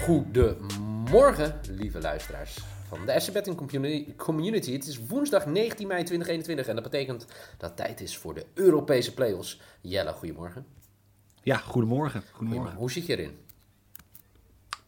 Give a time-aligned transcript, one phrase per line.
[0.00, 3.56] Goedemorgen, lieve luisteraars van de SC Betting
[4.16, 4.72] Community.
[4.72, 7.26] Het is woensdag 19 mei 2021 en dat betekent
[7.58, 9.60] dat het tijd is voor de Europese play-offs.
[9.80, 10.66] Jelle, goedemorgen.
[11.42, 12.22] Ja, goedemorgen.
[12.32, 12.76] goedemorgen.
[12.76, 13.38] Hoe zit je erin?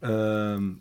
[0.00, 0.72] Ehm,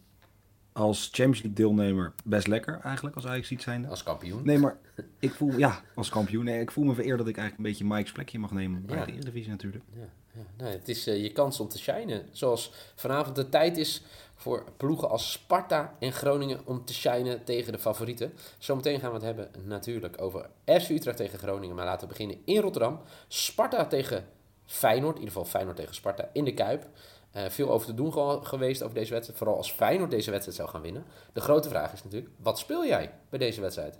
[0.73, 3.89] als Champions League deelnemer best lekker eigenlijk, als Ajax iets zijn.
[3.89, 4.41] Als kampioen?
[4.45, 4.77] Nee, maar
[5.19, 6.43] ik voel, ja, als kampioen.
[6.43, 8.97] Nee, ik voel me vereerd dat ik eigenlijk een beetje Mike's plekje mag nemen bij
[8.97, 9.05] Ja.
[9.05, 9.83] de Eredivisie natuurlijk.
[9.93, 10.01] Ja,
[10.33, 10.63] ja.
[10.63, 12.25] Nee, het is eh, je kans om te shinen.
[12.31, 14.03] Zoals vanavond de tijd is
[14.35, 18.33] voor ploegen als Sparta en Groningen om te shinen tegen de favorieten.
[18.57, 21.75] Zometeen gaan we het hebben natuurlijk over FC Utrecht tegen Groningen.
[21.75, 22.99] Maar laten we beginnen in Rotterdam.
[23.27, 24.25] Sparta tegen
[24.65, 25.15] Feyenoord.
[25.15, 26.87] In ieder geval Feyenoord tegen Sparta in de Kuip.
[27.31, 29.37] Eh, veel over te doen ge- geweest over deze wedstrijd.
[29.39, 31.03] Vooral als Feyenoord deze wedstrijd zou gaan winnen.
[31.33, 33.99] De grote vraag is natuurlijk, wat speel jij bij deze wedstrijd?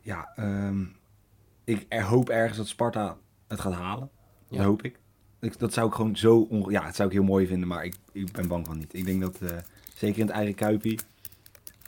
[0.00, 0.84] Ja, ehm,
[1.64, 3.16] ik er hoop ergens dat Sparta
[3.48, 4.10] het gaat halen.
[4.48, 4.64] Dat Ja.
[4.64, 4.98] hoop ik.
[5.40, 5.58] ik.
[5.58, 6.46] Dat zou ik gewoon zo...
[6.68, 8.94] Ja, het zou ik heel mooi vinden, maar ik, ik ben bang van niet.
[8.94, 9.56] Ik denk dat, eh,
[9.94, 10.98] zeker in het eigen Kuipie,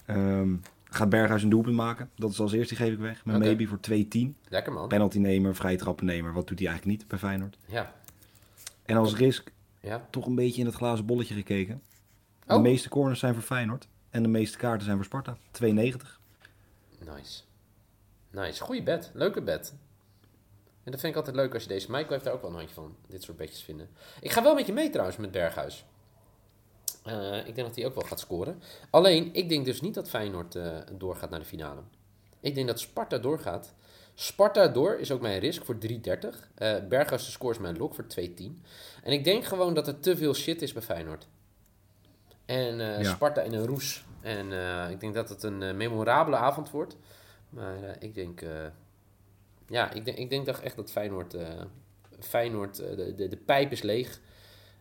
[0.07, 2.11] ehm, gaat Berghuis een doelpunt maken.
[2.17, 3.25] Dat is als eerste, die geef ik weg.
[3.25, 4.37] Met maybe voor 2-10.
[4.49, 4.89] Lekker man.
[4.89, 6.33] Penaltynemer, vrije trappennemer.
[6.33, 7.59] Wat doet hij eigenlijk niet bij Feyenoord?
[7.67, 7.93] Ja.
[8.85, 9.51] En als risk
[9.83, 10.07] ja.
[10.11, 11.83] toch een beetje in het glazen bolletje gekeken.
[12.47, 12.61] De Oh.
[12.61, 13.89] meeste corners zijn voor Feyenoord.
[14.11, 15.37] En de meeste kaarten zijn voor Sparta.
[15.63, 15.67] 2,90.
[16.99, 17.43] Nice.
[18.31, 18.63] Nice.
[18.63, 19.11] Goeie bed.
[19.15, 19.75] Leuke bed.
[20.85, 21.91] En dat vind ik altijd leuk als je deze...
[21.91, 22.97] Michael heeft daar ook wel een handje van.
[23.07, 23.89] Dit soort bedjes vinden.
[24.21, 25.85] Ik ga wel met je mee trouwens met Berghuis.
[27.05, 28.63] Eh, ik denk dat hij ook wel gaat scoren.
[28.91, 31.81] Alleen, ik denk dus niet dat Feyenoord eh, doorgaat naar de finale.
[32.41, 33.75] Ik denk dat Sparta doorgaat.
[34.15, 35.91] Sparta door is ook mijn risk voor 3,30.
[36.55, 38.27] Eh Berghuis de score is mijn lock voor 2,10.
[39.03, 41.29] En ik denk gewoon dat er te veel shit is bij Feyenoord.
[42.45, 43.11] En eh, Ja.
[43.11, 44.05] Sparta in een roes.
[44.21, 46.97] En eh, ik denk dat het een memorabele avond wordt.
[47.49, 48.41] Maar ik denk...
[49.67, 51.37] ja, ik denk, ik denk echt dat Feyenoord...
[52.21, 54.21] Feyenoord, de, de, de pijp is leeg.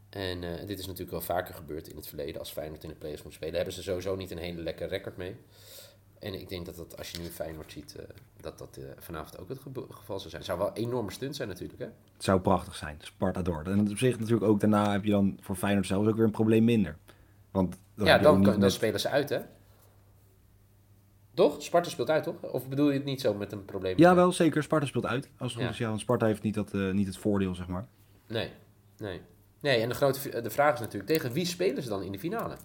[0.09, 2.39] En dit is natuurlijk wel vaker gebeurd in het verleden.
[2.39, 5.17] Als Feyenoord in de play-offs moet spelen, hebben ze sowieso niet een hele lekker record
[5.17, 5.35] mee.
[6.21, 8.05] En ik denk dat dat, als je nu Feyenoord ziet, eh,
[8.41, 9.59] dat dat eh, vanavond ook het
[9.89, 10.33] geval zou zijn.
[10.41, 11.85] Het zou wel een enorme stunt zijn natuurlijk, hè?
[12.13, 12.97] Het zou prachtig zijn.
[12.99, 13.63] Sparta door.
[13.65, 16.31] En op zich natuurlijk ook daarna heb je dan voor Feyenoord zelfs ook weer een
[16.31, 16.97] probleem minder.
[17.51, 19.39] Want dan ja, dan, dan met- spelen ze uit, hè?
[21.33, 21.61] Toch?
[21.63, 22.41] Sparta speelt uit, toch?
[22.41, 23.97] Of bedoel je het niet zo met een probleem?
[23.97, 24.63] Ja, wel zeker.
[24.63, 25.29] Sparta speelt uit.
[25.37, 25.65] Als het Ja.
[25.67, 25.87] goed is, ja.
[25.87, 27.87] Want Sparta heeft niet, dat, eh, niet het voordeel, zeg maar.
[28.27, 28.51] Nee,
[28.97, 29.21] nee.
[29.59, 32.19] Nee, en de, grote, de vraag is natuurlijk, tegen wie spelen ze dan in de
[32.19, 32.55] finale?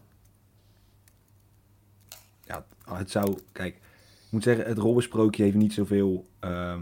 [2.46, 3.38] Ja, het zou...
[3.52, 6.26] Kijk, ik moet zeggen, het Robben-sprookje heeft niet zoveel...
[6.40, 6.80] ehm,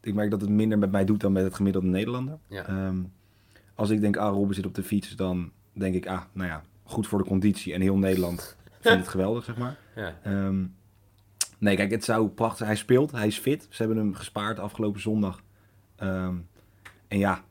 [0.00, 2.38] ik merk dat het minder met mij doet dan met het gemiddelde Nederlander.
[2.46, 2.66] Ja.
[2.66, 2.98] Ehm,
[3.74, 6.62] als ik denk, ah, Robben zit op de fiets, dan denk ik, ah, nou ja,
[6.82, 7.74] goed voor de conditie.
[7.74, 9.78] En heel Nederland vindt het geweldig, zeg maar.
[9.94, 10.64] Ja, Ehm,
[11.58, 12.66] nee, kijk, het zou prachtig.
[12.66, 13.66] Hij speelt, hij is fit.
[13.70, 15.42] Ze hebben hem gespaard afgelopen zondag.
[17.08, 17.44] En ja,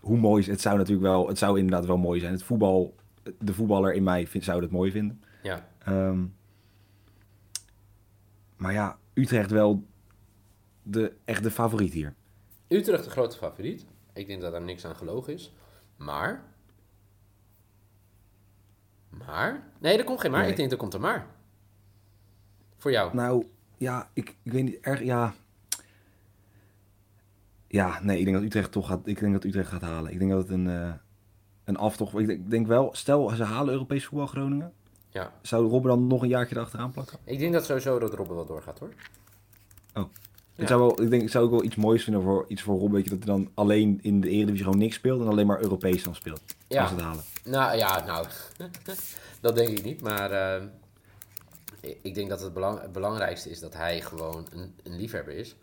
[0.00, 0.60] hoe mooi is het?
[0.60, 2.32] zou natuurlijk wel, het zou inderdaad wel mooi zijn.
[2.32, 2.94] Het voetbal,
[3.38, 5.22] de voetballer in mij vind, zou het mooi vinden.
[5.42, 5.66] ja.
[8.58, 9.86] Maar ja, Utrecht wel
[10.82, 12.14] de, echt de favoriet hier.
[12.68, 13.86] Utrecht de grote favoriet.
[14.12, 15.52] Ik denk dat daar niks aan gelogen is.
[15.96, 16.44] Maar...
[19.26, 19.70] Maar?
[19.78, 20.40] Nee, er komt geen maar.
[20.40, 20.50] Nee.
[20.50, 21.26] Ik denk er komt een maar.
[22.76, 23.14] Voor jou.
[23.14, 23.46] Nou,
[23.76, 25.34] ja, ik, ik weet niet, erg, ja...
[27.66, 30.12] Ja, nee, ik denk dat Utrecht toch gaat, ik denk dat Utrecht gaat halen.
[30.12, 30.92] Ik denk dat het een, eh,
[31.64, 32.14] een aftocht...
[32.14, 34.72] Ik denk, ik denk wel, stel ze halen Europees voetbal Groningen.
[35.10, 35.32] Ja.
[35.42, 37.18] Zou Robben dan nog een jaartje erachteraan plakken?
[37.24, 38.92] Ik denk dat sowieso dat Robben wel doorgaat, hoor.
[39.94, 40.08] Ja.
[40.54, 42.78] Ik zou wel, ik denk, ik zou ook wel iets moois vinden voor iets voor
[42.78, 45.46] Robben, weet je, dat hij dan alleen in de Eredivisie gewoon niks speelt en alleen
[45.46, 46.40] maar Europees dan speelt.
[46.66, 46.82] Ja.
[46.82, 47.24] Als het halen.
[47.44, 48.26] Nou ja, nou,
[49.40, 50.00] dat denk ik niet.
[50.00, 50.62] Maar eh,
[52.02, 55.56] ik denk dat het, belang, het belangrijkste is dat hij gewoon een, een liefhebber is.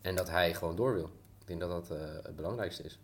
[0.00, 1.10] En dat hij gewoon door wil.
[1.40, 2.98] Ik denk dat dat eh, het belangrijkste is.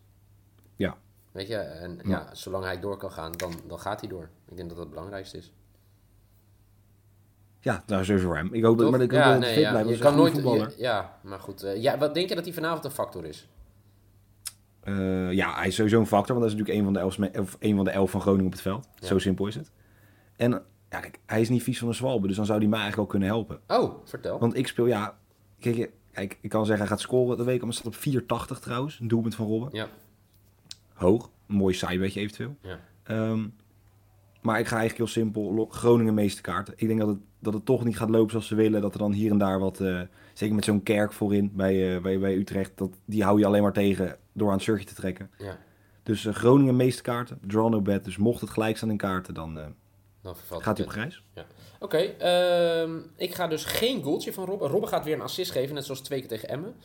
[0.75, 0.97] Ja.
[1.31, 2.09] Weet je, en ja.
[2.09, 2.35] Ja.
[2.35, 4.29] zolang hij door kan gaan, dan, dan gaat hij door.
[4.47, 5.51] Ik denk dat dat het belangrijkste is.
[7.67, 8.53] Ja, nou, sowieso hem.
[8.53, 9.55] Ik hoop dat, maar ik hoop dat fit blijft.
[9.71, 10.33] je Dat is kan nooit.
[10.33, 10.69] voetballer.
[10.69, 11.63] je- ja, maar goed.
[11.63, 13.47] eh, ja, wat denk je dat hij vanavond een factor is?
[14.83, 17.39] Eh, ja, hij is sowieso een factor, want dat is natuurlijk een van de elf,
[17.45, 18.87] of een van, de elf van Groningen op het veld.
[18.99, 19.07] Ja.
[19.07, 19.71] Zo simpel is het.
[20.35, 20.51] En
[20.89, 23.11] ja, kijk, hij is niet vies van een zwalbe, dus dan zou hij mij eigenlijk
[23.11, 23.59] wel kunnen helpen.
[23.67, 24.39] Oh, vertel.
[24.39, 25.17] Want ik speel, ja,
[25.59, 25.91] kijk,
[26.41, 28.99] ik kan zeggen hij gaat scoren de week, maar staat op 480 trouwens.
[28.99, 29.69] Een doelpunt van Robben.
[29.71, 29.87] Ja.
[30.93, 31.29] Hoog.
[31.47, 32.55] Een mooi zijbedje eventueel.
[32.61, 32.79] Ja.
[33.03, 33.47] Ehm,
[34.41, 35.67] maar ik ga eigenlijk heel simpel.
[35.71, 36.73] Groningen meeste kaarten.
[36.77, 38.81] Ik denk dat het, dat het toch niet gaat lopen zoals ze willen.
[38.81, 39.79] Dat er dan hier en daar wat...
[39.79, 40.01] eh,
[40.33, 42.71] zeker met zo'n kerk voorin bij, eh, bij, bij Utrecht.
[42.75, 45.31] Dat, die hou je alleen maar tegen door aan het shirtje te trekken.
[45.37, 45.57] ja.
[46.03, 47.39] Dus eh, Groningen meeste kaarten.
[47.47, 48.05] Draw no bet.
[48.05, 49.53] Dus mocht het gelijk staan in kaarten, dan
[50.21, 51.23] Dan vervalt gaat hij op grijs.
[51.79, 54.69] Oké, ehm, ik ga dus geen goaltje van Robben.
[54.69, 56.75] Robben gaat weer een assist geven, net zoals twee keer tegen Emmen.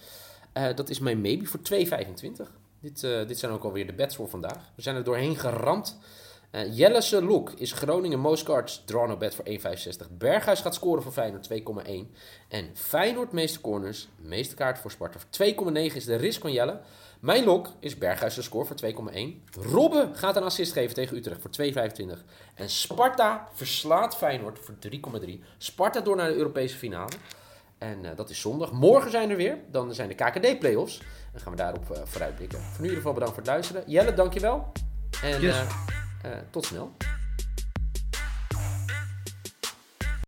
[0.76, 2.50] Dat is mijn maybe voor 2,25.
[2.80, 4.70] Dit, dit zijn ook alweer de bets voor vandaag.
[4.76, 5.98] We zijn er doorheen geramd.
[6.52, 10.10] Eh Jellese Look is Groningen most cards draw no bet voor 1,65.
[10.10, 12.16] Berghuis gaat scoren voor Feyenoord 2,1.
[12.48, 16.80] En Feyenoord meeste corners, meeste kaart voor Sparta voor 2,9 is de risk van Jelle.
[17.20, 18.76] Mijn lok is Berghuis de score voor
[19.12, 19.18] 2,1.
[19.72, 21.50] Robben gaat een assist geven tegen Utrecht voor
[22.16, 22.24] 2,25.
[22.54, 24.74] En Sparta verslaat Feyenoord voor
[25.26, 25.30] 3,3.
[25.58, 27.12] Sparta door naar de Europese finale.
[27.78, 28.72] En eh, dat is zondag.
[28.72, 29.58] Morgen zijn er weer.
[29.70, 31.02] Dan zijn de KKD-playoffs.
[31.32, 32.58] Dan gaan we daarop eh, vooruitblikken.
[32.58, 33.82] Voor nu in ieder geval bedankt voor het luisteren.
[33.86, 34.72] Jelle, dankjewel.
[35.22, 35.56] En Yes.
[36.50, 36.92] Tot snel.